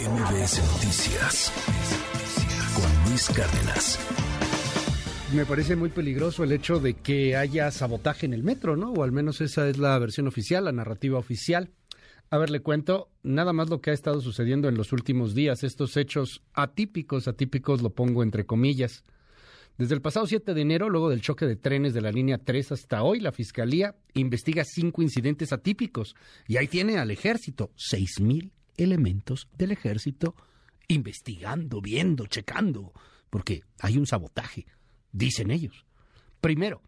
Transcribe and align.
MBS 0.00 0.58
Noticias 0.72 1.52
con 2.74 3.10
Luis 3.10 3.28
Cárdenas. 3.28 3.98
Me 5.34 5.44
parece 5.44 5.76
muy 5.76 5.90
peligroso 5.90 6.44
el 6.44 6.52
hecho 6.52 6.80
de 6.80 6.94
que 6.94 7.36
haya 7.36 7.70
sabotaje 7.70 8.24
en 8.24 8.32
el 8.32 8.42
metro, 8.42 8.76
¿no? 8.76 8.92
O 8.92 9.02
al 9.04 9.12
menos 9.12 9.42
esa 9.42 9.68
es 9.68 9.76
la 9.76 9.98
versión 9.98 10.26
oficial, 10.26 10.64
la 10.64 10.72
narrativa 10.72 11.18
oficial. 11.18 11.70
A 12.30 12.38
ver, 12.38 12.48
le 12.48 12.60
cuento 12.60 13.10
nada 13.22 13.52
más 13.52 13.68
lo 13.68 13.82
que 13.82 13.90
ha 13.90 13.94
estado 13.94 14.22
sucediendo 14.22 14.68
en 14.68 14.76
los 14.76 14.92
últimos 14.92 15.34
días, 15.34 15.62
estos 15.62 15.96
hechos 15.98 16.42
atípicos, 16.54 17.28
atípicos 17.28 17.82
lo 17.82 17.90
pongo 17.90 18.22
entre 18.22 18.46
comillas. 18.46 19.04
Desde 19.76 19.94
el 19.94 20.00
pasado 20.00 20.26
7 20.26 20.54
de 20.54 20.60
enero, 20.60 20.88
luego 20.88 21.10
del 21.10 21.20
choque 21.20 21.46
de 21.46 21.56
trenes 21.56 21.92
de 21.92 22.00
la 22.00 22.12
línea 22.12 22.38
3 22.38 22.72
hasta 22.72 23.02
hoy, 23.02 23.20
la 23.20 23.32
Fiscalía 23.32 23.94
investiga 24.14 24.64
cinco 24.64 25.02
incidentes 25.02 25.52
atípicos 25.52 26.16
y 26.48 26.56
ahí 26.56 26.66
tiene 26.66 26.98
al 26.98 27.10
ejército, 27.10 27.70
seis 27.76 28.20
mil 28.20 28.52
elementos 28.76 29.48
del 29.56 29.72
ejército 29.72 30.34
investigando, 30.88 31.80
viendo, 31.80 32.26
checando, 32.26 32.92
porque 33.30 33.62
hay 33.80 33.96
un 33.96 34.06
sabotaje, 34.06 34.66
dicen 35.12 35.50
ellos. 35.50 35.84
Primero, 36.40 36.82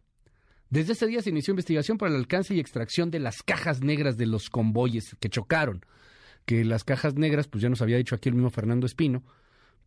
desde 0.70 0.92
ese 0.92 1.06
día 1.06 1.22
se 1.22 1.30
inició 1.30 1.52
investigación 1.52 1.98
para 1.98 2.10
el 2.12 2.18
alcance 2.18 2.54
y 2.54 2.60
extracción 2.60 3.10
de 3.10 3.20
las 3.20 3.42
cajas 3.42 3.80
negras 3.80 4.16
de 4.16 4.26
los 4.26 4.50
convoyes 4.50 5.16
que 5.20 5.28
chocaron. 5.28 5.84
Que 6.44 6.64
las 6.64 6.84
cajas 6.84 7.14
negras, 7.14 7.48
pues 7.48 7.62
ya 7.62 7.70
nos 7.70 7.80
había 7.80 7.96
dicho 7.96 8.14
aquí 8.14 8.28
el 8.28 8.34
mismo 8.34 8.50
Fernando 8.50 8.84
Espino, 8.84 9.22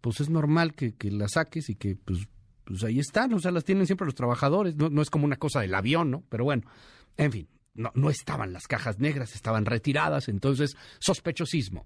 pues 0.02 0.22
es 0.22 0.30
normal 0.30 0.74
que, 0.74 0.96
que 0.96 1.12
las 1.12 1.34
saques 1.34 1.70
y 1.70 1.76
que 1.76 1.96
pues 1.96 2.28
pues 2.68 2.84
ahí 2.84 3.00
están, 3.00 3.34
o 3.34 3.40
sea, 3.40 3.52
las 3.52 3.64
tienen 3.64 3.86
siempre 3.86 4.06
los 4.06 4.14
trabajadores, 4.14 4.76
no, 4.76 5.02
es 5.02 5.10
como 5.10 5.24
una 5.24 5.38
cosa 5.38 5.62
del 5.62 5.74
avión, 5.74 6.12
¿no? 6.12 6.24
Pero 6.28 6.44
bueno, 6.44 6.64
en 7.16 7.32
fin, 7.32 7.48
no, 7.78 7.92
no 7.96 8.10
estaban 8.10 8.52
las 8.52 8.68
cajas 8.68 9.00
negras, 9.00 9.36
estaban 9.36 9.66
retiradas, 9.66 10.28
entonces 10.28 10.76
sospechosismo. 11.00 11.86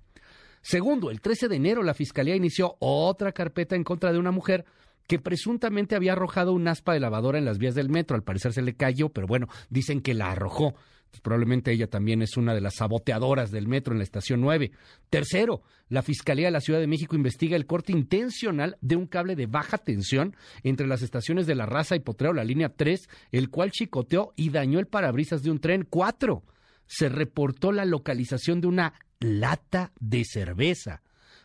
Segundo, 0.61 1.09
el 1.09 1.21
13 1.21 1.47
de 1.47 1.55
enero 1.55 1.83
la 1.83 1.93
Fiscalía 1.93 2.35
inició 2.35 2.75
otra 2.79 3.31
carpeta 3.31 3.75
en 3.75 3.83
contra 3.83 4.11
de 4.11 4.19
una 4.19 4.31
mujer 4.31 4.65
que 5.11 5.19
presuntamente 5.19 5.97
había 5.97 6.13
arrojado 6.13 6.53
un 6.53 6.69
aspa 6.69 6.93
de 6.93 7.01
lavadora 7.01 7.37
en 7.37 7.43
las 7.43 7.57
vías 7.57 7.75
del 7.75 7.89
metro. 7.89 8.15
Al 8.15 8.23
parecer 8.23 8.53
se 8.53 8.61
le 8.61 8.75
cayó, 8.75 9.09
pero 9.09 9.27
bueno, 9.27 9.49
dicen 9.69 9.99
que 9.99 10.13
la 10.13 10.31
arrojó. 10.31 10.73
Probablemente 11.21 11.73
ella 11.73 11.87
también 11.87 12.21
es 12.21 12.37
una 12.37 12.53
de 12.53 12.61
las 12.61 12.75
saboteadoras 12.75 13.51
del 13.51 13.67
metro 13.67 13.91
en 13.91 13.97
la 13.97 14.05
estación 14.05 14.39
9. 14.39 14.71
Tercero, 15.09 15.63
la 15.89 16.01
Fiscalía 16.01 16.47
de 16.47 16.53
la 16.53 16.61
Ciudad 16.61 16.79
de 16.79 16.87
México 16.87 17.17
investiga 17.17 17.57
el 17.57 17.65
corte 17.65 17.91
intencional 17.91 18.77
de 18.79 18.95
un 18.95 19.05
cable 19.05 19.35
de 19.35 19.47
baja 19.47 19.77
tensión 19.77 20.33
entre 20.63 20.87
las 20.87 21.01
estaciones 21.01 21.45
de 21.45 21.55
La 21.55 21.65
Raza 21.65 21.97
y 21.97 21.99
Potrero, 21.99 22.31
la 22.31 22.45
línea 22.45 22.69
3, 22.69 23.09
el 23.33 23.49
cual 23.49 23.71
chicoteó 23.71 24.31
y 24.37 24.49
dañó 24.49 24.79
el 24.79 24.87
parabrisas 24.87 25.43
de 25.43 25.51
un 25.51 25.59
tren. 25.59 25.85
Cuatro, 25.89 26.45
se 26.87 27.09
reportó 27.09 27.73
la 27.73 27.83
localización 27.83 28.61
de 28.61 28.67
una 28.67 28.93
lata 29.19 29.91
de 29.99 30.23
cerveza, 30.23 31.01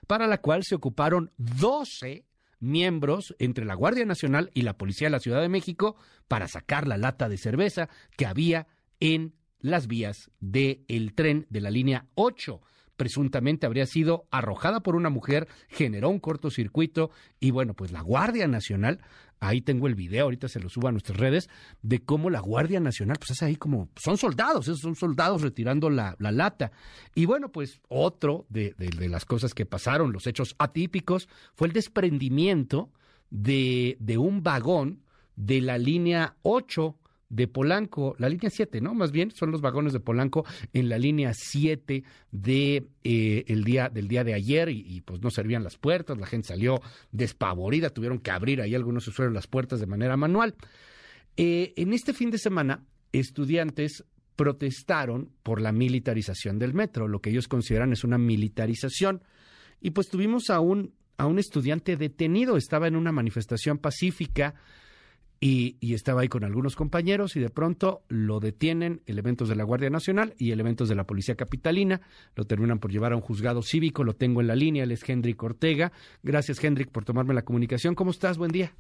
para 0.07 0.29
la 0.29 0.39
cual 0.39 0.63
se 0.63 0.77
ocuparon 0.77 1.33
12 1.37 2.27
miembros 2.61 3.35
entre 3.39 3.65
la 3.65 3.75
Guardia 3.75 4.05
Nacional 4.05 4.51
y 4.55 4.63
la 4.63 4.77
Policía 4.77 5.07
de 5.07 5.13
la 5.13 5.21
Ciudad 5.21 5.41
de 5.41 5.49
México 5.49 5.97
para 6.29 6.49
sacar 6.49 6.87
la 6.87 6.97
lata 6.97 7.29
de 7.29 7.39
cerveza 7.39 7.89
que 8.17 8.27
había 8.27 8.67
en 9.01 9.35
las 9.61 9.87
vías 9.87 10.31
del 10.41 11.13
tren 11.15 11.47
de 11.51 11.61
la 11.61 11.71
línea 11.71 12.07
8. 12.15 12.61
Presuntamente 12.97 13.67
habría 13.67 13.87
sido 13.87 14.27
arrojada 14.31 14.81
por 14.81 14.97
una 14.97 15.11
mujer, 15.11 15.49
generó 15.69 16.09
un 16.09 16.19
cortocircuito 16.19 17.11
y 17.41 17.51
bueno, 17.51 17.75
pues 17.75 17.93
la 17.93 18.01
Guardia 18.01 18.49
Nacional, 18.49 19.01
ahí 19.41 19.61
tengo 19.61 19.87
el 19.87 19.95
video, 19.95 20.25
ahorita 20.25 20.49
se 20.49 20.61
lo 20.61 20.69
subo 20.69 20.89
a 20.89 20.93
nuestras 20.93 21.19
redes, 21.19 21.49
de 21.83 22.01
cómo 22.01 22.31
la 22.31 22.41
Guardia 22.41 22.81
Nacional, 22.81 23.19
pues 23.19 23.31
es 23.33 23.43
ahí 23.43 23.57
como, 23.57 23.91
son 23.97 24.17
soldados, 24.17 24.67
son 24.67 24.95
soldados 24.95 25.43
retirando 25.43 25.91
la, 25.91 26.17
lata. 26.19 26.73
Y 27.15 27.27
bueno, 27.27 27.53
pues 27.53 27.81
otro 27.89 28.47
de, 28.49 28.75
de, 28.79 29.09
las 29.09 29.25
cosas 29.25 29.55
que 29.55 29.67
pasaron, 29.67 30.13
los 30.13 30.27
hechos 30.27 30.55
atípicos, 30.59 31.29
fue 31.55 31.69
el 31.69 31.75
desprendimiento 31.75 32.91
de, 33.31 33.97
de 34.01 34.19
un 34.19 34.43
vagón 34.43 35.03
de 35.37 35.61
la 35.61 35.79
línea 35.79 36.37
8 36.43 36.97
de 37.29 37.49
Polanco, 37.49 38.15
la 38.19 38.29
línea 38.29 38.51
7, 38.51 38.81
¿no? 38.81 38.95
Más 38.95 39.11
bien 39.11 39.31
son 39.31 39.51
los 39.51 39.61
vagones 39.61 39.93
de 39.93 40.01
Polanco 40.01 40.45
en 40.73 40.89
la 40.89 40.99
línea 40.99 41.33
7 41.35 42.05
de 42.31 42.87
eh, 43.03 43.45
el 43.49 43.65
día 43.65 43.89
del 43.89 44.07
día 44.07 44.23
de 44.23 44.35
ayer 44.35 44.69
y, 44.69 45.01
pues 45.01 45.21
no 45.21 45.31
servían 45.31 45.65
las 45.65 45.77
puertas, 45.77 46.19
la 46.19 46.27
gente 46.27 46.49
salió 46.49 46.81
despavorida, 47.11 47.91
tuvieron 47.91 48.21
que 48.21 48.31
abrir 48.31 48.61
ahí 48.61 48.75
algunos 48.75 49.09
usuarios 49.09 49.35
las 49.35 49.47
puertas 49.49 49.81
de 49.81 49.87
manera 49.87 50.17
manual. 50.17 50.55
Eh, 51.37 51.75
en 51.77 51.93
este 51.93 52.13
fin 52.15 52.31
de 52.31 52.39
semana, 52.39 52.85
estudiantes 53.13 54.05
protestaron 54.37 55.33
por 55.43 55.61
la 55.61 55.73
militarización 55.73 56.59
del 56.59 56.75
metro, 56.75 57.09
lo 57.09 57.21
que 57.21 57.31
ellos 57.31 57.49
consideran 57.49 57.93
es 57.93 58.05
una 58.05 58.19
militarización. 58.19 59.23
Y 59.81 59.91
pues 59.91 60.09
tuvimos 60.09 60.51
a 60.51 60.61
un, 60.61 60.95
a 61.17 61.27
un 61.27 61.39
estudiante 61.39 61.97
detenido, 61.97 62.57
estaba 62.57 62.87
en 62.87 62.97
una 62.97 63.13
manifestación 63.13 63.79
pacífica 63.79 64.55
y, 65.41 65.77
estaba 65.95 66.23
ahí 66.23 66.29
con 66.29 66.45
algunos 66.45 66.77
compañeros 66.77 67.37
y 67.37 67.41
de 67.41 67.51
pronto 67.51 68.03
lo 68.09 68.41
detienen 68.41 69.03
elementos 69.07 69.49
de 69.49 69.57
la 69.57 69.65
Guardia 69.65 69.91
Nacional 69.91 70.35
y 70.39 70.51
elementos 70.51 70.89
de 70.89 70.95
la 70.95 71.05
Policía 71.05 71.35
Capitalina, 71.35 72.01
lo 72.35 72.45
terminan 72.45 72.79
por 72.79 72.91
llevar 72.91 73.13
a 73.13 73.17
un 73.17 73.23
juzgado 73.23 73.63
cívico, 73.63 74.05
lo 74.05 74.15
tengo 74.15 74.41
en 74.41 74.47
la 74.47 74.57
línea, 74.57 74.85
él 74.85 74.93
es 74.93 75.07
Hendrik 75.09 75.43
Ortega. 75.43 75.93
Gracias 76.23 76.63
Hendrik 76.63 76.91
por 76.91 77.05
tomarme 77.05 77.35
la 77.35 77.43
comunicación. 77.43 77.95
¿Cómo 77.95 78.11
estás? 78.11 78.39
Buen 78.39 78.51
día. 78.51 78.73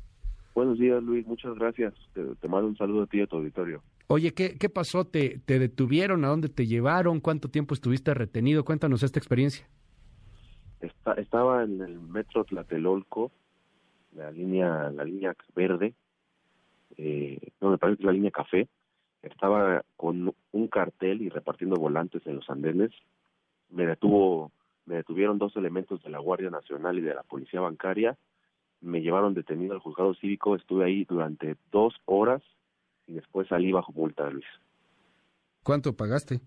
Buenos 0.54 0.78
días 0.78 1.02
Luis, 1.02 1.26
muchas 1.26 1.54
gracias. 1.56 1.94
Te, 2.14 2.48
mando 2.48 2.68
un 2.68 2.76
saludo 2.76 3.02
a 3.02 3.06
ti 3.06 3.18
y 3.18 3.22
a 3.22 3.26
tu 3.26 3.36
auditorio. 3.36 3.82
Oye, 4.06 4.32
¿qué, 4.32 4.56
qué 4.58 4.70
pasó? 4.70 5.04
¿Te, 5.04 5.40
¿Te 5.44 5.58
detuvieron? 5.58 6.24
¿A 6.24 6.28
dónde 6.28 6.48
te 6.48 6.66
llevaron? 6.66 7.20
¿Cuánto 7.20 7.48
tiempo 7.48 7.74
estuviste 7.74 8.14
retenido? 8.14 8.64
Cuéntanos 8.64 9.02
esta 9.02 9.18
experiencia. 9.18 9.68
estaba 11.18 11.64
en 11.64 11.82
el 11.82 12.00
metro 12.00 12.44
Tlatelolco, 12.44 13.32
la 14.14 14.30
línea, 14.30 14.90
la 14.90 15.04
línea 15.04 15.36
verde, 15.54 15.94
eh, 16.96 17.38
no 17.60 17.70
me 17.70 17.78
parece 17.78 17.98
que 17.98 18.06
la 18.06 18.12
línea 18.12 18.30
café, 18.30 18.68
estaba 19.22 19.82
con 19.96 20.34
un 20.52 20.68
cartel 20.68 21.22
y 21.22 21.28
repartiendo 21.28 21.76
volantes 21.76 22.26
en 22.26 22.36
los 22.36 22.48
andenes. 22.48 22.90
Me 23.70 23.86
detuvo, 23.86 24.52
me 24.84 24.96
detuvieron 24.96 25.38
dos 25.38 25.56
elementos 25.56 26.02
de 26.02 26.10
la 26.10 26.18
Guardia 26.18 26.50
Nacional 26.50 26.98
y 26.98 27.02
de 27.02 27.14
la 27.14 27.22
Policía 27.22 27.60
Bancaria. 27.60 28.16
Me 28.80 29.00
llevaron 29.00 29.34
detenido 29.34 29.74
al 29.74 29.80
juzgado 29.80 30.14
cívico. 30.14 30.54
Estuve 30.54 30.84
ahí 30.84 31.04
durante 31.04 31.56
dos 31.72 31.94
horas 32.04 32.42
y 33.06 33.14
después 33.14 33.48
salí 33.48 33.72
bajo 33.72 33.92
multa, 33.92 34.28
Luis. 34.30 34.46
¿Cuánto 35.62 35.96
pagaste? 35.96 36.40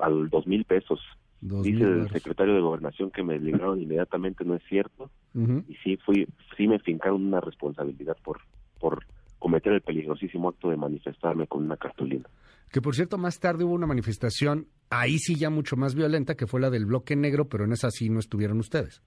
Al 0.00 0.28
dos 0.28 0.46
mil 0.46 0.64
pesos. 0.64 1.00
Dice 1.40 1.84
el 1.84 2.10
secretario 2.10 2.54
de 2.54 2.60
Gobernación 2.60 3.10
que 3.10 3.22
me 3.22 3.38
libraron 3.38 3.80
inmediatamente, 3.80 4.44
no 4.44 4.54
es 4.54 4.62
cierto. 4.68 5.10
Y 5.34 5.74
sí, 5.84 5.96
fui, 5.98 6.26
sí 6.56 6.66
me 6.66 6.80
fincaron 6.80 7.24
una 7.24 7.40
responsabilidad 7.40 8.16
por, 8.24 8.40
por 8.78 9.04
cometer 9.38 9.72
el 9.72 9.82
peligrosísimo 9.82 10.48
acto 10.48 10.70
de 10.70 10.76
manifestarme 10.76 11.46
con 11.46 11.64
una 11.64 11.76
cartulina. 11.76 12.28
Que 12.70 12.82
por 12.82 12.94
cierto, 12.94 13.16
más 13.18 13.40
tarde 13.40 13.64
hubo 13.64 13.74
una 13.74 13.86
manifestación, 13.86 14.68
ahí 14.90 15.18
sí 15.18 15.36
ya 15.36 15.50
mucho 15.50 15.76
más 15.76 15.94
violenta, 15.94 16.36
que 16.36 16.46
fue 16.46 16.60
la 16.60 16.70
del 16.70 16.86
bloque 16.86 17.16
negro, 17.16 17.48
pero 17.48 17.64
en 17.64 17.72
esa 17.72 17.90
sí 17.90 18.10
no 18.10 18.18
estuvieron 18.18 18.58
ustedes. 18.58 19.02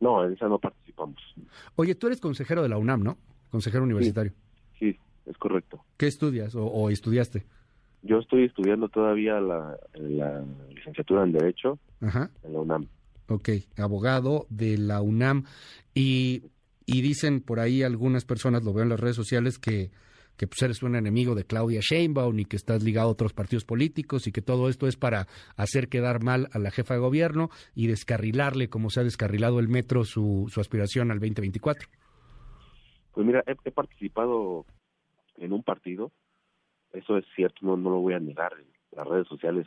No, 0.00 0.24
en 0.24 0.32
esa 0.32 0.48
no 0.48 0.58
participamos. 0.58 1.18
Oye, 1.76 1.94
tú 1.94 2.06
eres 2.06 2.20
consejero 2.20 2.62
de 2.62 2.68
la 2.68 2.78
UNAM, 2.78 3.02
¿no? 3.02 3.18
Consejero 3.50 3.84
universitario. 3.84 4.32
Sí, 4.78 4.96
es 5.26 5.36
correcto. 5.38 5.84
¿Qué 5.96 6.06
estudias 6.06 6.54
o, 6.54 6.88
estudiaste? 6.88 7.44
Yo 8.02 8.18
estoy 8.18 8.44
estudiando 8.44 8.88
todavía 8.88 9.40
la, 9.40 9.76
licenciatura 10.74 11.24
en 11.24 11.32
Derecho 11.32 11.78
en 12.00 12.52
la 12.52 12.60
UNAM. 12.60 12.86
Ok, 13.28 13.50
abogado 13.76 14.46
de 14.48 14.78
la 14.78 15.02
UNAM. 15.02 15.44
Y 15.94 16.44
y 16.90 17.02
dicen 17.02 17.40
por 17.40 17.60
ahí 17.60 17.82
algunas 17.82 18.24
personas, 18.24 18.64
lo 18.64 18.72
veo 18.72 18.82
en 18.82 18.88
las 18.88 18.98
redes 18.98 19.14
sociales, 19.14 19.58
que, 19.58 19.90
que 20.36 20.48
pues 20.48 20.60
eres 20.62 20.82
un 20.82 20.96
enemigo 20.96 21.36
de 21.36 21.44
Claudia 21.44 21.80
Sheinbaum 21.80 22.38
y 22.40 22.44
que 22.46 22.56
estás 22.56 22.82
ligado 22.82 23.08
a 23.08 23.12
otros 23.12 23.32
partidos 23.32 23.64
políticos 23.64 24.26
y 24.26 24.32
que 24.32 24.42
todo 24.42 24.68
esto 24.68 24.88
es 24.88 24.96
para 24.96 25.26
hacer 25.56 25.88
quedar 25.88 26.22
mal 26.22 26.48
a 26.52 26.58
la 26.58 26.72
jefa 26.72 26.94
de 26.94 27.00
gobierno 27.00 27.48
y 27.76 27.86
descarrilarle, 27.86 28.68
como 28.68 28.90
se 28.90 29.00
ha 29.00 29.04
descarrilado 29.04 29.60
el 29.60 29.68
metro, 29.68 30.04
su, 30.04 30.48
su 30.50 30.60
aspiración 30.60 31.12
al 31.12 31.20
2024. 31.20 31.88
Pues 33.12 33.26
mira, 33.26 33.44
he, 33.46 33.70
participado 33.70 34.66
en 35.36 35.52
un 35.52 35.62
partido, 35.62 36.10
eso 36.92 37.18
es 37.18 37.24
cierto, 37.36 37.58
no, 37.62 37.76
no 37.76 37.90
lo 37.90 38.00
voy 38.00 38.14
a 38.14 38.20
negar, 38.20 38.52
las 38.90 39.06
redes 39.06 39.28
sociales 39.28 39.66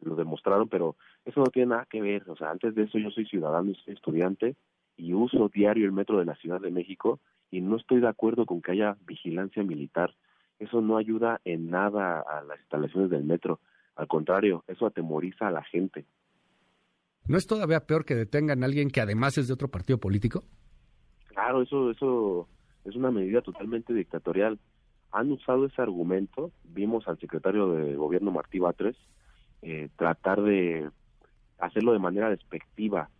lo 0.00 0.14
demostraron, 0.14 0.68
pero 0.68 0.96
eso 1.24 1.40
no 1.40 1.46
tiene 1.46 1.70
nada 1.70 1.86
que 1.88 2.00
ver, 2.02 2.28
o 2.28 2.36
sea, 2.36 2.50
antes 2.50 2.74
de 2.74 2.84
eso 2.84 2.98
yo 2.98 3.10
soy 3.10 3.26
ciudadano, 3.26 3.72
soy 3.84 3.94
estudiante, 3.94 4.56
y 5.00 5.14
uso 5.14 5.48
diario 5.48 5.86
el 5.86 5.92
metro 5.92 6.18
de 6.18 6.26
la 6.26 6.36
Ciudad 6.36 6.60
de 6.60 6.70
México 6.70 7.20
y 7.50 7.60
no 7.60 7.76
estoy 7.76 8.00
de 8.00 8.08
acuerdo 8.08 8.46
con 8.46 8.60
que 8.60 8.72
haya 8.72 8.96
vigilancia 9.06 9.62
militar. 9.62 10.14
Eso 10.58 10.82
no 10.82 10.98
ayuda 10.98 11.40
en 11.44 11.70
nada 11.70 12.20
a 12.20 12.42
las 12.42 12.60
instalaciones 12.60 13.10
del 13.10 13.24
metro. 13.24 13.60
Al 13.96 14.06
contrario, 14.06 14.62
eso 14.68 14.86
atemoriza 14.86 15.48
a 15.48 15.50
la 15.50 15.64
gente. 15.64 16.04
¿No 17.26 17.38
es 17.38 17.46
todavía 17.46 17.80
peor 17.80 18.04
que 18.04 18.14
detengan 18.14 18.62
a 18.62 18.66
alguien 18.66 18.90
que 18.90 19.00
además 19.00 19.38
es 19.38 19.48
de 19.48 19.54
otro 19.54 19.68
partido 19.68 19.98
político? 19.98 20.44
Claro, 21.28 21.62
eso, 21.62 21.90
eso 21.90 22.48
es 22.84 22.94
una 22.94 23.10
medida 23.10 23.40
totalmente 23.40 23.94
dictatorial. 23.94 24.58
Han 25.12 25.32
usado 25.32 25.66
ese 25.66 25.80
argumento. 25.80 26.50
Vimos 26.64 27.08
al 27.08 27.18
secretario 27.18 27.72
de 27.72 27.96
gobierno 27.96 28.30
Martí 28.30 28.58
Batres 28.58 28.96
eh, 29.62 29.88
tratar 29.96 30.42
de 30.42 30.88
hacerlo 31.58 31.92
de 31.92 31.98
manera 31.98 32.30
despectiva 32.30 33.10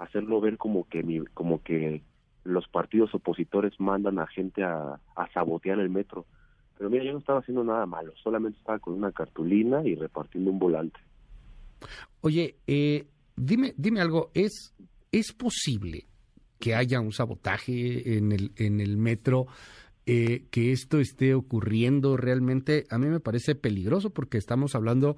hacerlo 0.00 0.40
ver 0.40 0.56
como 0.56 0.88
que 0.88 1.02
mi, 1.02 1.20
como 1.34 1.62
que 1.62 2.02
los 2.44 2.66
partidos 2.68 3.14
opositores 3.14 3.78
mandan 3.78 4.18
a 4.18 4.26
gente 4.26 4.64
a, 4.64 4.98
sabotear 5.34 5.78
el 5.78 5.90
metro. 5.90 6.26
Pero 6.76 6.88
mira, 6.88 7.04
yo 7.04 7.12
no 7.12 7.18
estaba 7.18 7.40
haciendo 7.40 7.62
nada 7.62 7.84
malo, 7.84 8.12
solamente 8.22 8.58
estaba 8.58 8.78
con 8.78 8.94
una 8.94 9.12
cartulina 9.12 9.86
y 9.86 9.94
repartiendo 9.94 10.50
un 10.50 10.58
volante. 10.58 10.98
Oye, 12.22 12.56
eh, 12.66 13.06
dime, 13.36 13.74
dime 13.76 14.00
algo, 14.00 14.30
¿es, 14.32 14.74
¿es 15.12 15.32
posible 15.32 16.06
que 16.58 16.74
haya 16.74 17.00
un 17.00 17.12
sabotaje 17.12 18.16
en 18.16 18.32
el, 18.32 18.52
en 18.56 18.80
el 18.80 18.96
metro? 18.96 19.46
Eh, 20.06 20.46
que 20.50 20.72
esto 20.72 20.98
esté 20.98 21.34
ocurriendo 21.34 22.16
realmente 22.16 22.86
a 22.88 22.98
mí 22.98 23.06
me 23.06 23.20
parece 23.20 23.54
peligroso 23.54 24.10
porque 24.10 24.38
estamos 24.38 24.74
hablando 24.74 25.16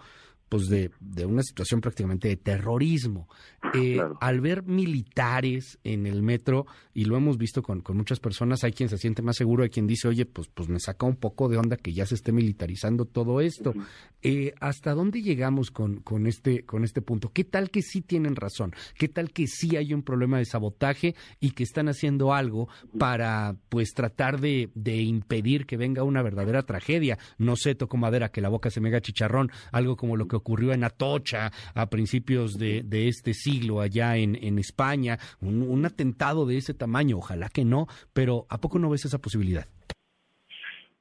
pues 0.53 0.69
de, 0.69 0.91
de 1.01 1.25
una 1.25 1.43
situación 1.43 1.81
prácticamente 1.81 2.29
de 2.29 2.37
terrorismo. 2.37 3.27
Eh, 3.73 3.99
al 4.21 4.43
ver 4.43 4.65
militares 4.65 5.79
en 5.83 6.05
el 6.05 6.23
metro, 6.23 6.67
y 6.93 7.07
lo 7.07 7.17
hemos 7.17 7.39
visto 7.39 7.63
con, 7.63 7.81
con, 7.81 7.97
muchas 7.97 8.21
personas, 8.21 8.63
hay 8.63 8.73
quien 8.73 8.91
se 8.91 8.99
siente 8.99 9.23
más 9.23 9.37
seguro, 9.37 9.63
hay 9.63 9.71
quien 9.71 9.87
dice, 9.87 10.09
oye, 10.09 10.27
pues, 10.27 10.49
pues 10.49 10.69
me 10.69 10.79
saca 10.79 11.07
un 11.07 11.17
poco 11.17 11.49
de 11.49 11.57
onda 11.57 11.79
que 11.79 11.95
ya 11.95 12.05
se 12.05 12.17
esté 12.17 12.33
militarizando 12.33 13.07
todo 13.07 13.41
esto. 13.41 13.73
Eh, 14.21 14.53
¿Hasta 14.61 14.93
dónde 14.93 15.23
llegamos 15.23 15.71
con, 15.71 16.01
con, 16.01 16.27
este, 16.27 16.67
con 16.67 16.85
este 16.85 17.01
punto? 17.01 17.31
¿Qué 17.33 17.45
tal 17.45 17.71
que 17.71 17.81
sí 17.81 18.03
tienen 18.03 18.37
razón? 18.37 18.75
¿Qué 18.99 19.09
tal 19.09 19.31
que 19.31 19.47
sí 19.47 19.77
hay 19.77 19.95
un 19.95 20.03
problema 20.03 20.37
de 20.37 20.45
sabotaje 20.45 21.15
y 21.41 21.53
que 21.53 21.63
están 21.63 21.89
haciendo 21.89 22.35
algo 22.35 22.69
para 22.99 23.57
pues 23.71 23.95
tratar 23.95 24.39
de, 24.39 24.71
de 24.75 24.97
impedir 24.97 25.65
que 25.65 25.79
venga 25.79 26.03
una 26.03 26.21
verdadera 26.21 26.63
tragedia? 26.65 27.17
No 27.39 27.57
sé, 27.57 27.75
toco 27.75 27.97
madera, 27.97 28.31
que 28.31 28.43
la 28.43 28.51
boca 28.51 28.69
se 28.69 28.83
me 28.83 28.91
haga 28.91 29.01
chicharrón, 29.01 29.51
algo 29.71 29.97
como 29.97 30.19
lo 30.19 30.29
que 30.29 30.42
ocurrió 30.43 30.73
en 30.73 30.85
Atocha 30.85 31.51
a 31.75 31.87
principios 31.87 32.59
de, 32.59 32.83
este 33.09 33.33
siglo 33.33 33.81
allá 33.81 34.17
en, 34.17 34.37
en 34.37 34.59
España, 34.59 35.19
un, 35.41 35.85
atentado 35.87 36.47
de 36.47 36.59
ese 36.59 36.75
tamaño, 36.75 37.19
ojalá 37.19 37.49
que 37.49 37.65
no, 37.65 37.87
pero 38.13 38.47
¿a 38.51 38.59
poco 38.59 38.79
no 38.79 38.91
ves 38.91 39.05
esa 39.05 39.19
posibilidad? 39.19 39.67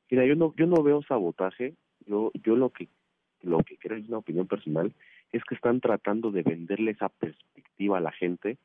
Mira, 0.10 0.26
yo 0.26 0.36
no, 0.36 0.54
yo 0.58 0.66
no 0.66 0.84
veo 0.84 1.02
sabotaje, 1.04 1.76
yo, 2.06 2.32
yo 2.44 2.56
lo 2.56 2.70
que 2.70 2.88
lo 3.44 3.60
que 3.64 3.78
creo 3.78 3.98
es 3.98 4.08
una 4.08 4.20
opinión 4.20 4.48
personal, 4.48 4.94
es 5.32 5.44
que 5.44 5.56
están 5.56 5.80
tratando 5.80 6.32
de 6.32 6.44
venderle 6.44 6.92
esa 6.92 7.10
perspectiva 7.10 7.98
a 7.98 8.02
la 8.02 8.12
gente 8.12 8.58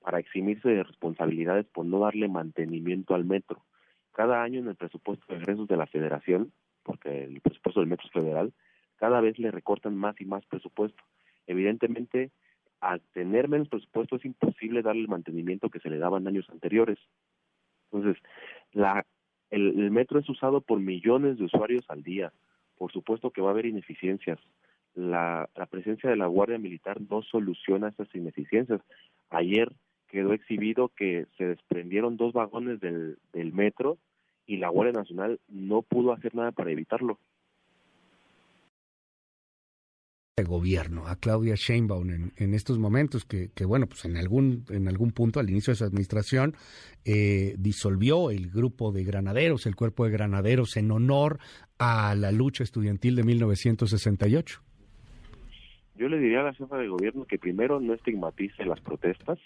para 0.00 0.18
eximirse 0.18 0.68
de 0.68 0.82
responsabilidades 0.82 1.66
por 1.66 1.84
no 1.84 2.00
darle 2.00 2.28
mantenimiento 2.28 3.14
al 3.14 3.24
metro. 3.24 3.62
Cada 4.12 4.42
año 4.42 4.60
en 4.60 4.68
el 4.68 4.76
presupuesto 4.76 5.24
de 5.28 5.38
egresos 5.38 5.68
de 5.68 5.76
la 5.76 5.86
federación, 5.86 6.52
porque 6.82 7.24
el 7.24 7.40
presupuesto 7.40 7.80
del 7.80 7.88
metro 7.88 8.06
es 8.06 8.12
federal, 8.12 8.52
cada 9.00 9.22
vez 9.22 9.38
le 9.38 9.50
recortan 9.50 9.96
más 9.96 10.20
y 10.20 10.26
más 10.26 10.44
presupuesto. 10.44 11.02
Evidentemente, 11.46 12.30
al 12.80 13.00
tener 13.14 13.48
menos 13.48 13.70
presupuesto 13.70 14.16
es 14.16 14.24
imposible 14.26 14.82
darle 14.82 15.00
el 15.00 15.08
mantenimiento 15.08 15.70
que 15.70 15.80
se 15.80 15.88
le 15.88 15.96
daba 15.96 16.18
en 16.18 16.28
años 16.28 16.48
anteriores. 16.50 16.98
Entonces, 17.90 18.22
la, 18.72 19.06
el, 19.48 19.90
metro 19.90 20.20
es 20.20 20.28
usado 20.28 20.60
por 20.60 20.80
millones 20.80 21.38
de 21.38 21.44
usuarios 21.44 21.82
al 21.88 22.02
día. 22.02 22.30
Por 22.76 22.92
supuesto 22.92 23.30
que 23.30 23.40
va 23.40 23.48
a 23.48 23.52
haber 23.52 23.66
ineficiencias. 23.66 24.38
La, 24.94 25.48
la 25.56 25.64
presencia 25.64 26.10
de 26.10 26.16
la 26.16 26.26
Guardia 26.26 26.58
Militar 26.58 27.00
no 27.00 27.22
soluciona 27.22 27.88
esas 27.88 28.14
ineficiencias. 28.14 28.82
Ayer 29.30 29.72
quedó 30.08 30.34
exhibido 30.34 30.90
que 30.90 31.26
se 31.38 31.46
desprendieron 31.46 32.18
dos 32.18 32.34
vagones 32.34 32.80
del, 32.80 33.16
del 33.32 33.54
metro 33.54 33.96
y 34.44 34.58
la 34.58 34.68
Guardia 34.68 35.00
Nacional 35.00 35.40
no 35.48 35.80
pudo 35.80 36.12
hacer 36.12 36.34
nada 36.34 36.52
para 36.52 36.70
evitarlo 36.70 37.18
gobierno, 40.46 41.06
a 41.06 41.16
Claudia 41.16 41.54
Sheinbaum 41.56 42.10
en, 42.10 42.32
en 42.36 42.54
estos 42.54 42.78
momentos, 42.78 43.24
que, 43.24 43.50
que, 43.54 43.64
bueno, 43.64 43.86
pues 43.86 44.04
en 44.04 44.16
algún, 44.16 44.64
en 44.70 44.88
algún 44.88 45.12
punto 45.12 45.40
al 45.40 45.50
inicio 45.50 45.72
de 45.72 45.76
su 45.76 45.84
administración 45.84 46.54
eh, 47.04 47.54
disolvió 47.58 48.30
el 48.30 48.50
grupo 48.50 48.92
de 48.92 49.04
granaderos, 49.04 49.66
el 49.66 49.76
cuerpo 49.76 50.04
de 50.04 50.12
granaderos, 50.12 50.76
en 50.76 50.90
honor 50.90 51.38
a 51.78 52.14
la 52.14 52.32
lucha 52.32 52.62
estudiantil 52.62 53.16
de 53.16 53.22
1968. 53.24 54.60
Yo 55.96 56.08
le 56.08 56.18
diría 56.18 56.40
a 56.40 56.44
la 56.44 56.54
jefa 56.54 56.78
de 56.78 56.88
gobierno 56.88 57.24
que 57.26 57.38
primero 57.38 57.80
no 57.80 57.94
estigmatice 57.94 58.64
las 58.64 58.80
protestas, 58.80 59.38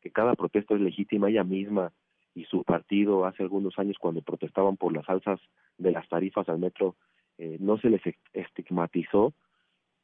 que 0.00 0.10
cada 0.10 0.34
protesta 0.34 0.74
es 0.74 0.80
legítima 0.80 1.28
ella 1.28 1.44
misma 1.44 1.92
y 2.34 2.44
su 2.44 2.64
partido 2.64 3.26
hace 3.26 3.42
algunos 3.42 3.78
años 3.78 3.96
cuando 3.98 4.22
protestaban 4.22 4.76
por 4.76 4.92
las 4.92 5.08
alzas 5.08 5.40
de 5.78 5.92
las 5.92 6.08
tarifas 6.08 6.48
al 6.48 6.58
metro 6.58 6.96
eh, 7.38 7.56
no 7.60 7.78
se 7.78 7.90
les 7.90 8.02
estigmatizó 8.32 9.32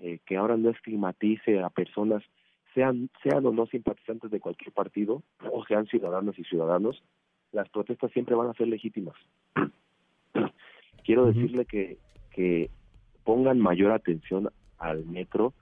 eh, 0.01 0.21
que 0.27 0.37
ahora 0.37 0.57
no 0.57 0.71
estigmatice 0.71 1.61
a 1.61 1.71
personas, 1.71 2.23
sean, 2.75 3.11
sean 3.23 3.45
o 3.47 3.53
no 3.53 3.67
simpatizantes 3.67 4.31
de 4.31 4.41
cualquier 4.41 4.73
partido, 4.73 5.23
o 5.51 5.65
sean 5.65 5.87
ciudadanos 5.87 6.39
y 6.39 6.45
ciudadanos, 6.45 7.03
las 7.53 7.69
protestas 7.69 8.13
siempre 8.13 8.35
van 8.35 8.49
a 8.49 8.55
ser 8.55 8.69
legítimas. 8.69 9.17
Quiero 11.05 11.27
decirle 11.27 11.65
que, 11.65 11.99
que 12.31 12.71
pongan 13.25 13.59
mayor 13.59 13.93
atención 13.93 14.51
al 14.79 15.05
metro, 15.07 15.55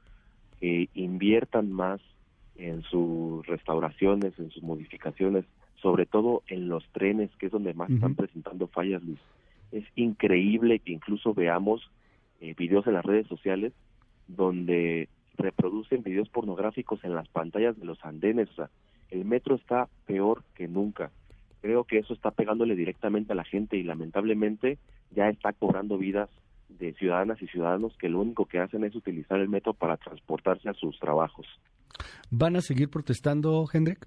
que 0.61 0.89
inviertan 0.95 1.73
más 1.73 2.01
en 2.57 2.83
sus 2.83 3.47
restauraciones, 3.47 4.39
en 4.39 4.51
sus 4.51 4.63
modificaciones, 4.63 5.45
sobre 5.81 6.07
todo 6.07 6.43
en 6.49 6.69
los 6.69 6.87
trenes, 6.93 7.31
que 7.39 7.47
es 7.47 7.53
donde 7.53 7.75
más 7.75 7.91
están 7.91 8.15
presentando 8.15 8.67
fallas, 8.67 9.03
Luis. 9.03 9.19
Es 9.73 9.85
increíble 9.95 10.79
que 10.79 10.93
incluso 10.93 11.35
veamos 11.35 11.91
eh, 12.41 12.55
videos 12.57 12.87
en 12.87 12.95
las 12.95 13.05
redes 13.05 13.27
sociales 13.29 13.73
donde 14.29 15.09
reproducen 15.37 16.03
videos 16.03 16.29
pornográficos 16.29 17.03
en 17.05 17.15
las 17.15 17.29
pantallas 17.29 17.79
de 17.79 17.85
los 17.85 18.03
andenes. 18.05 18.49
O 18.51 18.55
sea, 18.55 18.71
el 19.11 19.25
metro 19.25 19.55
está 19.55 19.89
peor 20.07 20.43
que 20.55 20.69
nunca. 20.69 21.11
Creo 21.61 21.85
que 21.85 21.99
eso 21.99 22.15
está 22.15 22.31
pegándole 22.31 22.77
directamente 22.77 23.33
a 23.33 23.37
la 23.37 23.45
gente 23.45 23.77
y 23.77 23.83
lamentablemente 23.83 24.79
ya 25.11 25.29
está 25.29 25.53
cobrando 25.53 25.99
vidas 25.99 26.31
de 26.69 26.93
ciudadanas 26.95 27.41
y 27.41 27.47
ciudadanos 27.47 27.97
que 27.99 28.09
lo 28.09 28.21
único 28.21 28.47
que 28.47 28.59
hacen 28.59 28.85
es 28.85 28.95
utilizar 28.95 29.39
el 29.39 29.49
metro 29.49 29.73
para 29.73 29.97
transportarse 29.97 30.69
a 30.69 30.75
sus 30.75 30.99
trabajos. 30.99 31.47
¿Van 32.31 32.57
a 32.57 32.61
seguir 32.61 32.91
protestando, 32.91 33.67
Hendrik? 33.73 34.07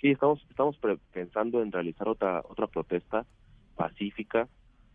Sí, 0.00 0.08
estamos 0.08 0.44
estamos 0.50 0.76
pensando 1.12 1.62
en 1.62 1.70
realizar 1.70 2.08
otra 2.08 2.42
otra 2.48 2.66
protesta 2.66 3.24
pacífica 3.76 4.48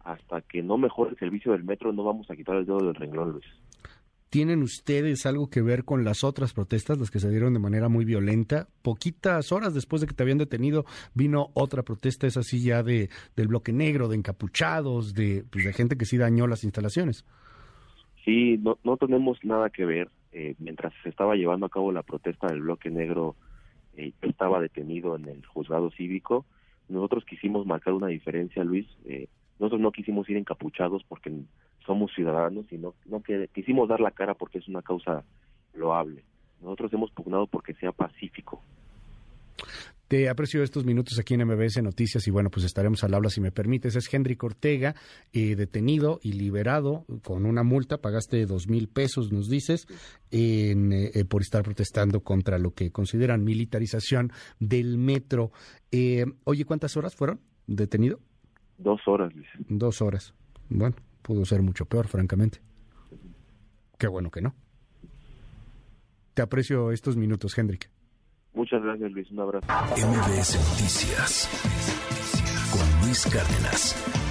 hasta 0.03 0.41
que 0.41 0.61
no 0.61 0.77
mejore 0.77 1.11
el 1.11 1.17
servicio 1.17 1.53
del 1.53 1.63
metro, 1.63 1.91
no 1.93 2.03
vamos 2.03 2.29
a 2.29 2.35
quitar 2.35 2.57
el 2.57 2.65
dedo 2.65 2.79
del 2.79 2.95
renglón, 2.95 3.31
Luis. 3.31 3.45
¿Tienen 4.29 4.61
ustedes 4.61 5.25
algo 5.25 5.49
que 5.49 5.61
ver 5.61 5.85
con 5.85 6.03
las 6.03 6.23
otras 6.25 6.53
protestas, 6.53 6.97
las 6.97 7.11
que 7.11 7.19
se 7.19 7.29
dieron 7.29 7.53
de 7.53 7.59
manera 7.59 7.87
muy 7.87 8.03
violenta? 8.03 8.67
Poquitas 8.81 9.53
horas 9.53 9.73
después 9.73 10.01
de 10.01 10.07
que 10.07 10.13
te 10.13 10.23
habían 10.23 10.37
detenido, 10.37 10.85
vino 11.13 11.49
otra 11.53 11.83
protesta, 11.83 12.27
es 12.27 12.35
así 12.35 12.61
ya 12.61 12.83
de, 12.83 13.09
del 13.37 13.47
bloque 13.47 13.71
negro, 13.71 14.09
de 14.09 14.17
encapuchados, 14.17 15.13
de, 15.13 15.45
pues, 15.49 15.63
de 15.63 15.71
gente 15.71 15.97
que 15.97 16.05
sí 16.05 16.17
dañó 16.17 16.45
las 16.45 16.65
instalaciones. 16.65 17.25
Sí, 18.25 18.57
no, 18.57 18.77
no 18.83 18.97
tenemos 18.97 19.37
nada 19.45 19.69
que 19.69 19.85
ver. 19.85 20.09
Eh, 20.33 20.55
mientras 20.59 20.93
se 21.01 21.09
estaba 21.09 21.35
llevando 21.35 21.65
a 21.65 21.69
cabo 21.69 21.93
la 21.93 22.03
protesta 22.03 22.47
del 22.47 22.61
bloque 22.61 22.89
negro, 22.89 23.37
eh, 23.95 24.11
estaba 24.21 24.59
detenido 24.59 25.15
en 25.15 25.25
el 25.29 25.45
juzgado 25.45 25.89
cívico. 25.91 26.45
Nosotros 26.89 27.23
quisimos 27.25 27.65
marcar 27.65 27.93
una 27.93 28.07
diferencia, 28.07 28.63
Luis. 28.65 28.85
Eh, 29.05 29.29
nosotros 29.59 29.81
no 29.81 29.91
quisimos 29.91 30.29
ir 30.29 30.37
encapuchados 30.37 31.03
porque 31.07 31.31
somos 31.87 32.11
ciudadanos 32.13 32.71
y 32.71 32.77
no, 32.77 32.93
no 33.05 33.23
que, 33.23 33.47
quisimos 33.47 33.89
dar 33.89 33.99
la 33.99 34.11
cara 34.11 34.35
porque 34.35 34.59
es 34.59 34.67
una 34.67 34.83
causa 34.83 35.23
loable. 35.73 36.23
Nosotros 36.61 36.93
hemos 36.93 37.09
pugnado 37.11 37.47
porque 37.47 37.73
sea 37.73 37.91
pacífico. 37.91 38.61
Te 40.07 40.29
aprecio 40.29 40.63
estos 40.63 40.85
minutos 40.85 41.19
aquí 41.19 41.33
en 41.33 41.45
MBS 41.45 41.83
Noticias 41.83 42.25
y 42.27 42.31
bueno, 42.31 42.49
pues 42.49 42.65
estaremos 42.65 43.03
al 43.03 43.13
habla 43.13 43.29
si 43.29 43.41
me 43.41 43.51
permites. 43.51 43.95
Es 43.97 44.13
Henry 44.13 44.37
Ortega, 44.41 44.95
eh, 45.33 45.55
detenido 45.55 46.19
y 46.23 46.31
liberado 46.31 47.05
con 47.23 47.45
una 47.45 47.63
multa, 47.63 47.97
pagaste 47.97 48.45
dos 48.45 48.69
mil 48.69 48.87
pesos, 48.87 49.33
nos 49.33 49.49
dices, 49.49 49.85
en, 50.31 50.93
eh, 50.93 51.25
por 51.27 51.41
estar 51.41 51.63
protestando 51.63 52.21
contra 52.21 52.57
lo 52.57 52.71
que 52.71 52.89
consideran 52.91 53.43
militarización 53.43 54.31
del 54.59 54.97
metro. 54.97 55.51
Eh, 55.91 56.23
oye, 56.45 56.63
¿cuántas 56.63 56.95
horas 56.95 57.13
fueron 57.13 57.41
detenido? 57.65 58.19
Dos 58.77 59.01
horas, 59.07 59.35
Luis. 59.35 59.49
Dos 59.67 60.01
horas. 60.01 60.33
Bueno, 60.69 60.95
pudo 61.27 61.43
ser 61.43 61.61
mucho 61.61 61.85
peor, 61.85 62.07
francamente. 62.07 62.61
Qué 63.99 64.07
bueno 64.07 64.31
que 64.31 64.41
no. 64.41 64.55
Te 66.33 66.41
aprecio 66.41 66.91
estos 66.91 67.17
minutos, 67.17 67.57
Hendrik. 67.57 67.89
Muchas 68.53 68.81
gracias, 68.81 69.11
Luis. 69.11 69.29
Un 69.31 69.41
abrazo. 69.41 69.67
MBS 69.67 70.55
Noticias 70.55 71.49
con 72.71 73.05
Luis 73.05 73.25
Cárdenas. 73.25 74.26